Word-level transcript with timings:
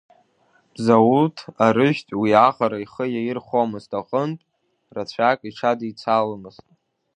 Мзауҭ 0.73 1.37
арыжәтә 1.65 2.13
уиаҟара 2.19 2.77
ихы 2.83 3.05
иаирхәомызт 3.09 3.91
аҟынтә, 3.99 4.45
рацәак 4.95 5.39
иҽадицаломызт. 5.49 6.65